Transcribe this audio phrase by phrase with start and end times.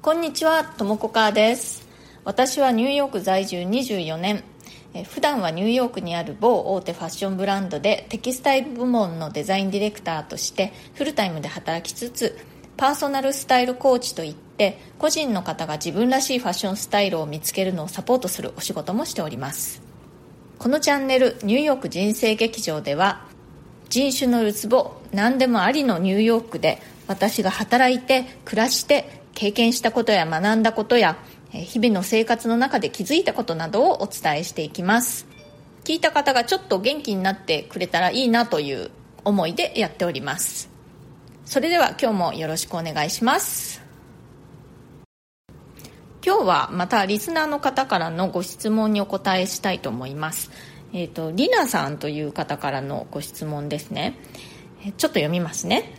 [0.00, 1.88] こんにちは、ともこかーです。
[2.22, 4.44] 私はニューヨーク在住24年。
[4.94, 12.38] え普段はニューヨークにある某大手ファッションブランドでテキスタイル部門のデザインディレクターとしてフルタイムで働きつつ
[12.76, 19.82] パーソナルスタイルコーチといって個人の方が自分らしいファッションスタイルを見つけるのをサポートするお仕事もしております
[20.60, 23.26] このチャンネル「ニューヨーク人生劇場」では
[23.88, 31.16] 人種のるつぼ何でもありのニューヨークで私が働いて暮らして経験したことや学んだことや
[31.52, 35.28] 日々の生活の中で気づいたことなどをお伝えしていきます。
[35.84, 38.90] 聞いた方がちょっと元気になってくれたらいいなという
[39.24, 40.70] 思いでやっております。
[41.44, 43.80] それでは今日もよろしくお願いします。
[46.26, 50.50] 今日はまたリスナーの方からのご質問にお答えしたいと思います。
[50.92, 54.18] えっ、とりなさんという方からのご質問ですね。
[54.82, 55.94] ちょっと読みますね。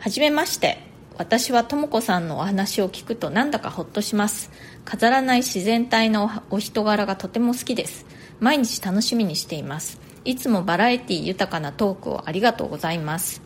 [0.00, 0.91] はじめまして。
[1.18, 4.50] 私はとも子さんのお話を聞くとなんだかほっとします。
[4.84, 8.06] 飾らない自然体のお人柄がとても好きです。
[8.40, 10.00] 毎日楽しみにしています。
[10.24, 13.42] いつもバラエティ豊かなトークをありがとうございます。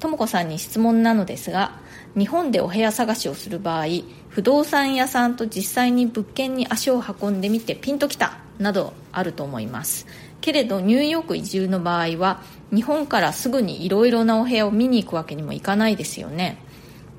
[0.00, 1.78] とも子さんに質問なのですが
[2.16, 3.84] 日本でお部屋探しをする場合
[4.30, 10.06] 不動産屋さんと実際に物件に足を運んでみてピンときたなどあると思います。
[10.40, 12.42] けれどニューヨーク移住の場合は
[12.74, 16.58] 日本からすぐにいろいろなお部屋を見に行くわけにもいかないですよね。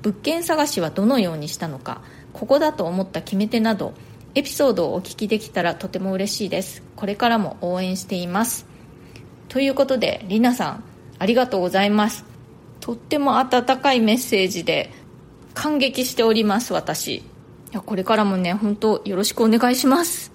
[0.02, 3.94] 物件探しはどのようにしたのかここだと思った決め手など
[4.34, 6.82] エピソードをお聞きできたらとても嬉しいです。
[6.96, 8.66] これからも応援しています。
[9.48, 10.84] ということでりなさん
[11.18, 12.24] ありがとうございます。
[12.80, 14.90] とっても温かいメッセージで
[15.54, 17.16] 感激しております私。
[17.16, 17.24] い
[17.72, 20.32] やこれからもね本当よろしくお願いします。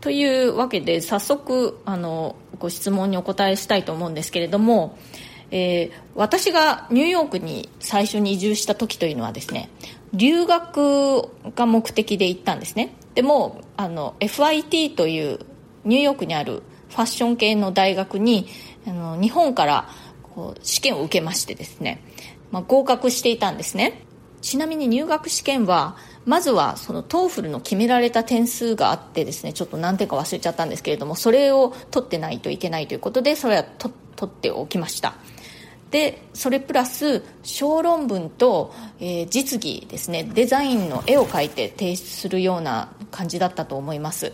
[0.00, 4.98] というわけで早速あのご質問にお答えしたいと思うんですけれども、
[5.50, 9.70] えー私がニューヨークに最初に移住した時というのはですね
[10.12, 12.94] 留学が目的で行ったんですね。
[13.14, 15.38] でもあの FIT という
[15.84, 18.48] ニューヨークにあるファッション系の大学に
[18.86, 19.88] あの日本から
[20.22, 22.02] こう試験を受けましてですね、
[22.50, 24.02] まあ、合格していたんですね。
[24.40, 33.92] ちなみに入学試験はまずはその TOEFL の決められた点数があってですねちょっと何点か忘れちゃったんですけれどもそれを取ってないといけないということでそれは取
[34.24, 35.14] っておきました。
[35.90, 40.24] でそれプラス小論文と、えー実技ですね。
[40.24, 44.32] デザインの絵を描いて提出するような感じだったと思います。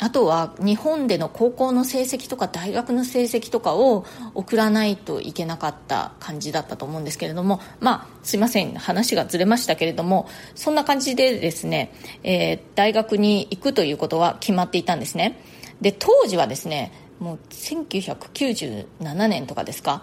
[0.00, 4.04] あとは日本での高校の成績とか大学の成績とかを
[4.34, 7.60] 送らないといけなかった感じだったと思うんですけれども。
[7.80, 8.74] まあすいません。
[8.74, 15.38] 話がずれましたけれどもそんな感じでですね、えー大学に行くということは決まっていたんですね。
[15.80, 20.02] で当時はですねもう1997年とかですか。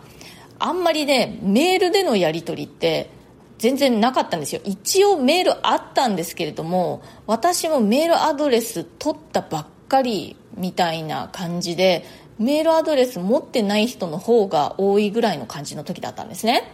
[0.64, 3.10] あんまりねメールでのやり取りって
[3.58, 4.62] 全然なかったんですよ。
[4.64, 12.06] 一応メールあったんですけれども私もメールアドレス取ったばっかりみたいな感じで
[12.40, 16.72] メールアドレス持ってない人の方が多いぐらいの感じの時だったんですね。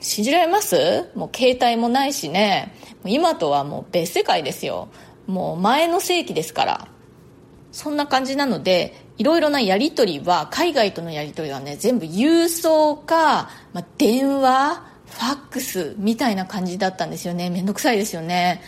[0.00, 1.10] 信じられます？
[1.14, 2.72] もう携帯もないしね。
[3.04, 4.88] 今とはもう別世界ですよ。
[5.26, 6.88] もう前の世紀ですから。
[7.72, 17.50] そんな感じなのでいろいろなやり取りは海外とのやり取りはね全部郵送か、まあ、電話ファックスみたいな感じだったんですよね。
[17.50, 18.62] めんどくさいですよね。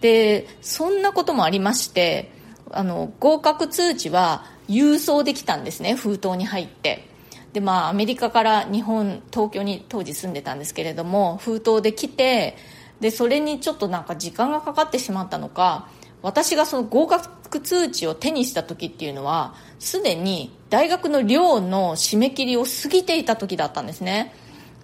[0.00, 2.32] でそんなこともありまして
[2.70, 7.08] あの合格通知は郵送できたんですね封筒に入って。
[7.52, 12.56] でまあアメリカから日本東京に当時住んでたんですけれども封筒で来て
[13.00, 15.88] でそれにちょっとなんか時間がかかってしまったのか
[16.24, 24.34] 私がその合格通知を手にした時っていうのはすでに大学の寮の締め切りを過ぎていた時だったんですね。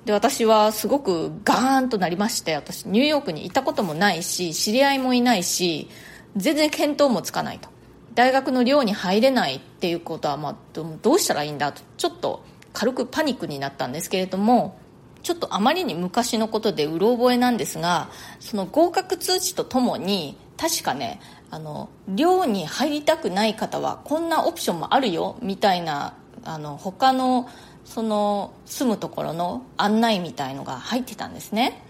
[0.04, 5.88] で私はすごくガーンとなりまして私ニューヨークに行ったこともないし知り合いもいないし
[6.36, 7.70] 全然見当もつかないと。
[8.14, 14.78] 大学の寮に入れないっていうことは、まあ、どどうしたらいいんだとちょっと軽くパニックになったんですけれども
[15.22, 21.21] ちょっとあまりに昔のことでうろ覚えなんですがその合格通知とともに確かね
[21.51, 26.12] あの寮に入りたくない方はこんなオプションもあるよみたいな
[26.45, 27.48] あの他の
[27.86, 31.83] その住むところの案内みたいのが入ってたんですね。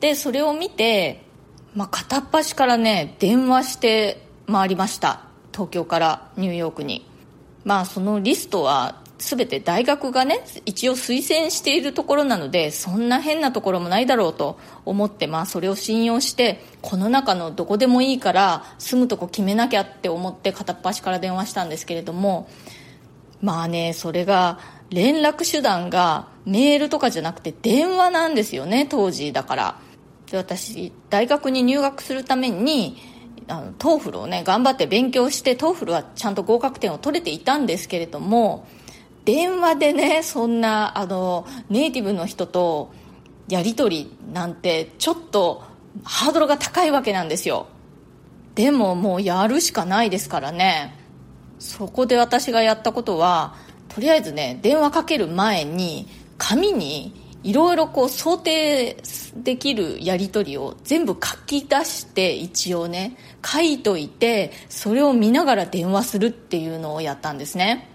[0.00, 1.24] でそれを見て、
[1.74, 5.22] まあ、片っ端からね電話して回りました。
[5.50, 7.06] 東京からニューヨークに。
[7.64, 22.48] まあそのリストは全て大学がね一応推薦しているところなのでそんな変なところもないだろうと思ってまあそれを信用してこの中のどこでもいいから住むとこ決めなきゃって思って片っ端から電話したんですけれども
[23.40, 24.58] まあねそれが
[24.90, 29.78] 連絡手段がメールとかじゃなくて電話なんですよね当時だから。
[30.30, 32.96] で私大学に入学するために
[33.48, 38.66] あの TOEFLをね頑張って勉強して TOEFLはちゃんと合格点を取れていたんですけれども
[39.24, 42.92] 電話でねそんなあのネイティブの人と
[43.48, 45.62] やり取りなんてちょっと
[46.04, 47.66] ハードルが高いわけなんですよ。
[48.54, 50.98] でももうやるしかないですからね。
[51.58, 53.54] そこで私がやったことは
[53.88, 56.08] とりあえずね電話かける前に
[56.38, 57.14] 紙に
[57.44, 58.96] いろいろこう想定
[59.36, 67.91] できるやり取りを全部書き出して一応ね書いといてそれを見ながら電話するっていうのをやったんですね。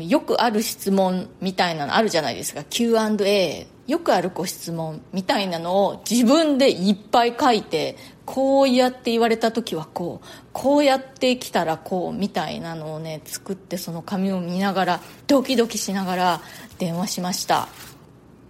[0.00, 2.64] よくある質問みたいなのあるじゃないですか。
[2.64, 16.40] Q&A よくあるご質問みたいなのを自分でいっぱい書いてこうやって言われた時はこうこうやってきたらこうみたいなのをね作ってその紙を見ながらドキドキしながら
[16.78, 17.68] 電話しました。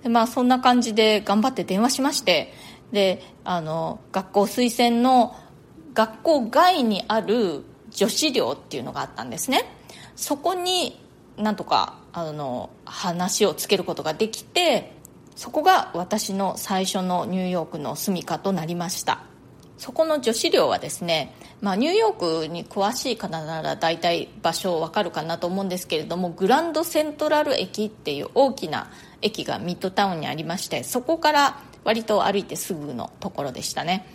[0.03, 2.53] でまあそんな感じで頑張って電話しまして
[2.93, 5.35] であの学校推薦の
[5.95, 9.65] 学校外にある女子寮っていうのがあったんですね。
[10.15, 11.01] そこに
[11.37, 14.93] なんとかあの話をつけることができて
[15.35, 19.25] そこが私の最初のニューヨークの住みかとなりました。
[19.79, 28.93] そこの女子寮はですね、まあ、ニューヨークに詳しい方なら大体場所わかるかなと思うんですけれどもグランドセントラル駅っていう大きな
[29.23, 34.07] 駅がミッドタウンにありましてそこから割と歩いてすぐのところでしたね。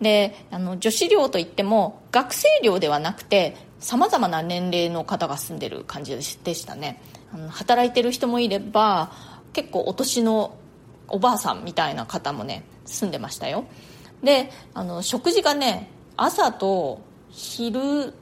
[0.00, 7.02] であの女子寮といっても学生寮ではなくてさまざまな年齢の方が住んでる感じでしたね。
[7.50, 9.12] 働いてる人もいれば
[9.52, 10.56] 結構お年の
[11.08, 13.66] おばあさんみたいな方もね住んでましたよ。
[14.22, 18.14] であの食事がね朝と昼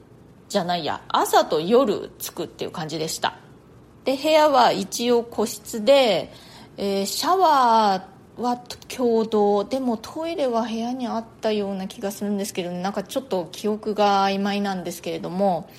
[0.49, 3.37] じゃないや朝と夜着くっていう感じでした。
[4.03, 6.33] で部屋は一応個室で、
[6.75, 8.57] えー、シャワーは
[8.87, 15.69] 共同でもトイレは部屋にあったような気がするんですけどなんかちょっと記憶が曖昧なんですけれども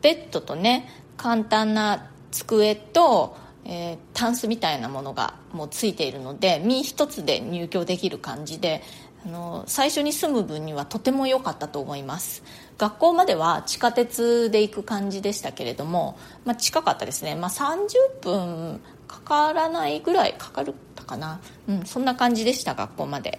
[0.00, 8.82] ベッドとね簡単な机とえー、タンスみたいなものがもうついているので身一つで入居できる感じで
[9.24, 12.42] あの最初に住む分にはとても良かったと思います。
[12.76, 20.74] 学校までは地下鉄で行く感じでしたけれども、まあ、近かったですね、まあ、30分かからないぐらいかかる
[21.12, 23.38] かな、うん、そんな感じでした学校まで。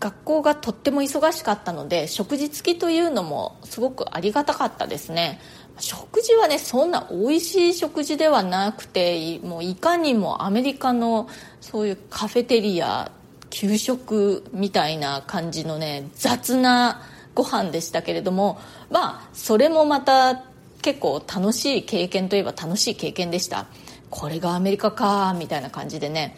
[0.00, 5.40] 学校がとっても忙しかったので食事付きというのもすごくありがたかったですね。
[5.78, 11.28] 食事はねそんな美味しい食事ではなくてもういかにもアメリカの
[11.60, 13.12] そういうカフェテリア
[13.48, 17.00] 給食みたいな感じのね雑な
[17.34, 18.58] ご飯でしたけれども
[18.90, 20.42] まあそれもまた
[20.82, 23.66] 結構楽しい経験といえば楽しい経験でした。
[24.10, 26.36] これがアメリカかみたいな感じでね。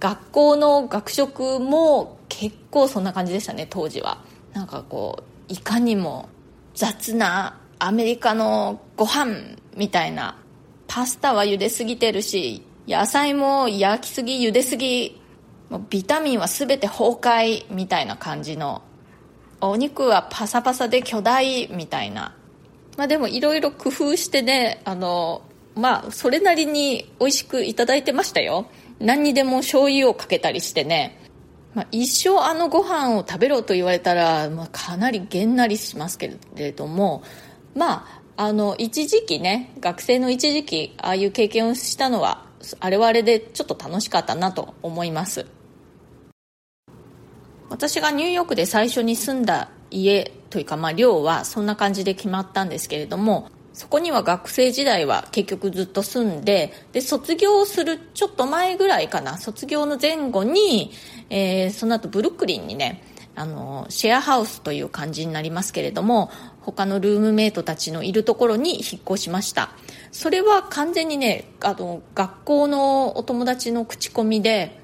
[0.00, 4.18] 学校の学食も結構そんな感じでしたね当時は。
[4.52, 6.28] なんかこういかにも
[6.74, 10.38] 雑なアメリカのご飯みたいな
[10.86, 15.20] パスタは茹ですぎてるし野菜も焼きすぎ茹ですぎ
[15.68, 18.82] もうビタミンは全て崩壊みたいな感じの
[19.60, 22.34] お肉はパサパサで巨大みたいな。
[22.96, 25.42] まあでもいろいろ工夫してねあの
[25.74, 28.66] まあそれなりに美味しくいただいてましたよ。
[29.00, 31.20] 何にでも醤油をかけたりしてね、
[31.74, 37.22] まあ、一生あのご飯を食べろと言われたら、まあ、かなりげんなりしますけれども。
[37.74, 42.44] まああの一時期ね学生の一時期ああいう経験をしたのは
[42.80, 45.46] あれはあれでちょっと楽しかったなと思います。
[47.68, 59.36] 私がニューヨークで最初に住んだ家というか、まあ、寮はそんな感じで決まったんですけれどもそこには学生時代は結局ずっと住んでで卒業するちょっと前ぐらいかな。
[59.36, 60.92] 卒業の前後に、
[61.28, 63.02] えー、その後ブルックリンにね
[63.34, 66.30] あのシェアハウスという感じになりますけれども
[66.62, 69.72] 他のルームメイトたちのいるところに引っ越しました。
[70.10, 74.80] それは完全にねあの学校のお友達の口コミで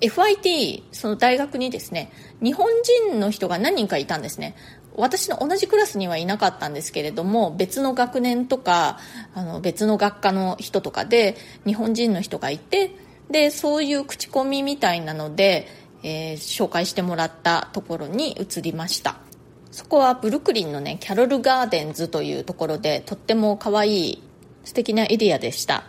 [0.00, 2.10] FIT その大学にですね
[2.42, 2.66] 日本
[3.08, 4.56] 人の人が何人かいたんですね。
[4.96, 8.98] 私の同じクラスにはいなかったんですけれども別の学年とか
[9.34, 12.94] あの別の学科の人とかで日本人の人がいて
[13.30, 15.66] でそういう口コミみたいなので、
[16.02, 19.16] えー、紹介してもらったところに移りました。
[19.70, 24.22] そこはブルックリンのねキャロルガーデンズというところでとっても可愛い
[24.64, 25.84] 素敵なエリアでした。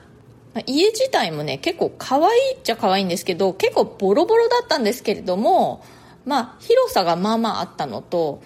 [0.68, 5.84] 家自体もね結構可愛いっちゃ可愛いんですけど結構ボロボロだったんですけれども
[6.26, 8.42] まあ広さがまあまああったのと、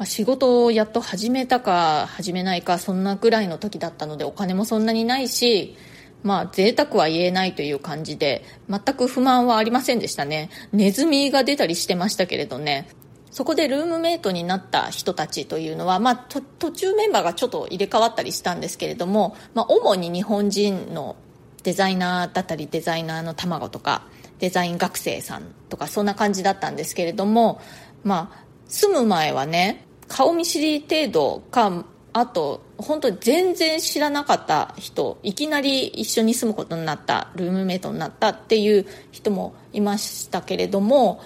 [0.00, 5.76] まあ、仕事をやっと始めたか始めないかそんなぐらいの時だったのでお金もそんなにないし
[6.22, 10.48] まあ贅沢は言えないという感じで全く不満はありませんでしたね。
[10.72, 12.88] ネズミが出たりしてましたけれどね。
[13.30, 21.14] そこでルームメイトになった人たちというのは、まあ、途中メンバーがちょっと入れ替わったりしたんですけれども、まあ、主に日本人の
[21.62, 24.02] デザイナーだったりデザイナーの卵とか
[24.40, 27.60] デザイン学生さんとかそんな感じだったんですけれども、
[28.02, 41.20] まあ、住む前はね顔見知り程度かあと本当に全然知らなかった人いきなり一緒に住むことになったルームメイトになったっていう人もいましたけれども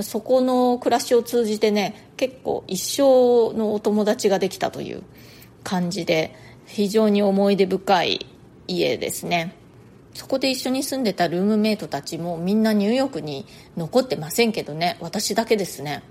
[0.00, 5.02] そこの暮らしを通じてね結構一生のお友達ができたという
[5.62, 6.34] 感じで
[6.64, 8.26] 非常に思い出深い
[8.66, 9.54] 家ですね。
[10.14, 13.46] そこで一緒に住んでたルームメイトたちもみんなニューヨークに
[13.76, 16.02] 残ってませんけどね私だけですね。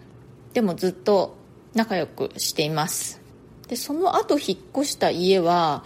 [0.54, 1.41] でもずっと
[1.74, 3.22] 仲良くしています。
[3.68, 5.84] でその後引っ越した家は、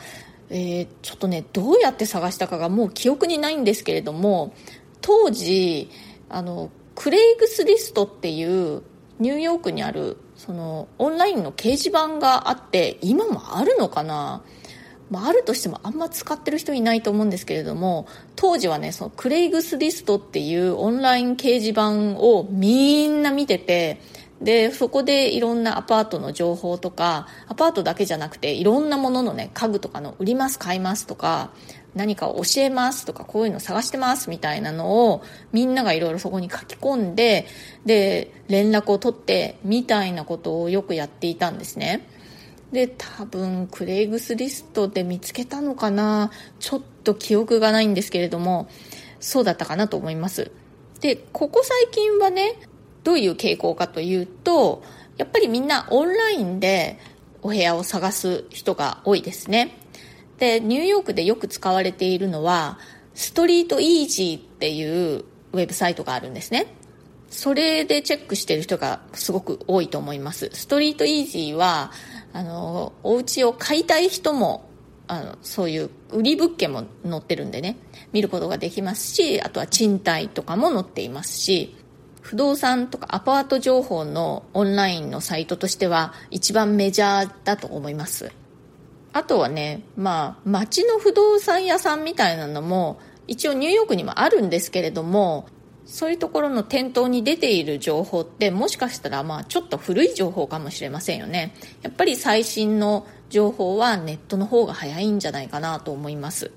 [0.49, 4.53] えー、ちょっとねどうやって探したかがもう記憶にないんですけれども
[5.01, 5.89] 当時
[6.29, 8.81] あのクレイグスリストっていう
[9.19, 14.41] ニューヨークにあるそのオンラインの掲示板があって今もあるのかな？
[15.11, 24.01] まあ、あるとしてもあんま使ってる人いないと思うんですけれども当時はねそのクレイグスリストっていうオンライン掲示板をみんな見てて
[24.41, 31.51] でそこでいろんなアパートの情報とかアパートだけじゃなくていろんなもののね家具とかの売ります買いますとか
[31.95, 35.23] 何かを教えますとかこういうの探してますみたいなのを
[35.53, 37.47] みんながいろいろそこに書き込んで
[37.85, 42.05] で連絡を取ってみたいなことをよくやっていたんですね。
[42.73, 46.29] で多分クレイグスリストで見つけたのかな？
[46.59, 48.67] ちょっと記憶がないんですけれども
[49.21, 50.51] そうだったかなと思います。
[50.99, 52.59] でここ最近はね
[53.05, 54.83] どういう傾向かというと
[55.15, 56.99] やっぱりみんなオンラインで
[57.41, 59.77] お部屋を探す人が多いですね
[60.37, 62.79] で、ニューヨークでよく使われているのは、
[63.13, 66.67] ストリートイージーっていうウェブサイトがあるんですね。
[67.29, 70.49] それでチェックしてる人がすごく多いと思います。
[70.53, 71.91] ストリートイージーは、
[72.33, 74.69] あの、お家を買いたい人も、
[75.07, 77.77] あの、そういう売り物件も載ってるんでね、
[78.11, 81.75] 見ることができますし、あとは賃貸とかも載っていますし、
[82.25, 88.31] 不動産とかアパート情報のオンラインのサイトとしては一番メジャーだと思います。
[89.13, 95.45] あとはね、まあ、街の不動産屋さんみたいなのも、一応ニューヨークにもあるんですけれども、
[95.85, 101.53] そういうところの店頭に出ている情報ってもしかしたらまあちょっと古い情報かもしれませんよね。
[101.83, 106.49] やっぱり最新の情報はネットの方が早いんじゃないかなと思います。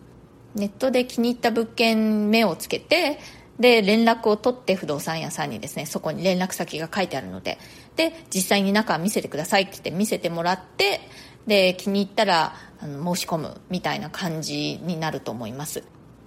[0.55, 3.19] ネットで気に入った物件目をつけて、
[3.59, 7.59] で、連絡を取って不動産屋さんにですね、そこに連絡先が書いてあるので、
[7.97, 11.01] で、実際に中見せてくださいって言って見せてもらって、
[11.49, 15.83] で気に入ったらあの申し込むみたいな感じになると思います。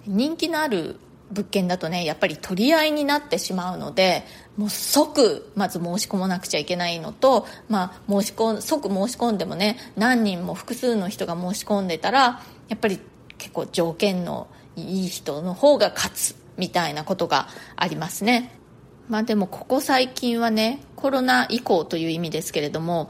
[0.05, 0.99] 人気のある
[1.31, 4.25] 物件だとねやっぱり取り合いになってしまうので
[4.57, 12.99] もう即まず申し込まなくちゃいけないのと、まあ、申し込即申し込んでもね何人も複数の人が申し込んでたらやっぱり
[13.37, 16.40] 結構条件のいい人の方が勝つ。
[16.57, 18.57] みたいなことがありますね。
[19.09, 23.09] まあでもここ最近はねコロナ以降という意味ですけれども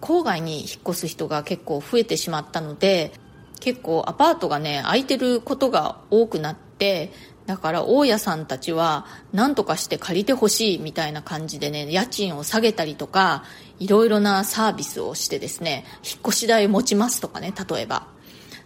[0.00, 3.12] 郊外に引っ越す人が結構増えてしまったので
[3.60, 7.12] 結構アパートがね空いてることが多くなって
[7.46, 13.44] だから大家さんたちは何とかして借りてほしいみたいな感じでね家賃を下げたりとか
[13.78, 18.16] いろいろなサービスをしてですね引っ越し代持ちますとかね例えば。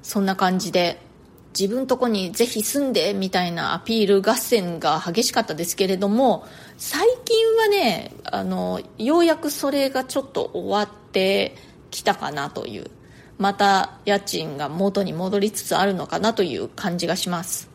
[0.03, 1.01] そんな感じで
[1.59, 11.57] 自分とこにぜひ住んでみたいなアピール合戦が激しかったですけれども最近はねあのようやくそれがちょっと終わって
[11.91, 12.91] きたかなという。
[13.41, 17.71] また家賃が元に戻りつつあるのかなという感じがします。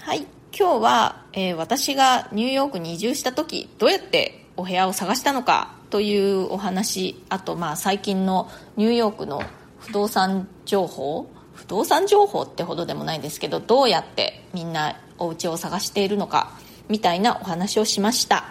[0.00, 0.26] はい。
[0.58, 9.42] 今日は、えー、私がニューヨークに移住した時どうやってお部屋を探したのかというお話あとまあ最近のニューヨークの
[9.80, 11.26] 不動産情報？
[11.54, 16.52] 不動産情報ってほどでもないですけどどうやってみんなお家を探しているのか
[16.88, 18.44] みたいなお話をしました。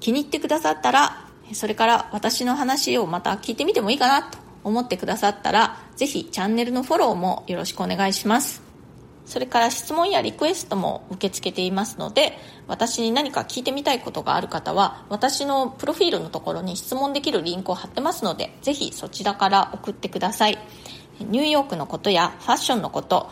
[0.00, 8.61] 気に入ってくださったらそれから私の話をまた聞いてみてもいいかなと思ってくださったらぜひチャンネルのフォローもよろしくお願いします。
[9.24, 20.58] それから質問やリクエストも受け付けていますので私に何か聞いてみたいことがある方は私のプロフィールのところに質問できるリンクを貼ってますのでぜひそちらから送ってください。
[21.20, 23.30] ニューヨークのことやファッションのこと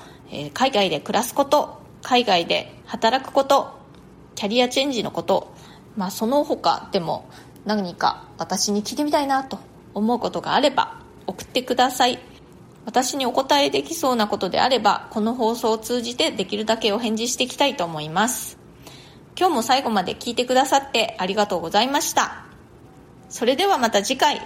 [0.54, 3.78] 海外で暮らすこと海外で働くこと
[4.34, 5.52] キャリアチェンジのこと、
[5.96, 7.28] まあ、その他でも
[7.64, 9.58] 何か私に聞いてみたいなと
[9.92, 12.29] 思うことがあれば送ってください。
[12.84, 18.58] 私にお答えできそうなことであればこの放送を通じてできるだけお返事していきたいと思います。
[19.38, 22.44] 今日も最後まで聞いてくださってありがとうございました。
[23.28, 24.40] それではまた次回。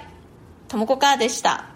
[0.68, 1.73] ともこかーでした。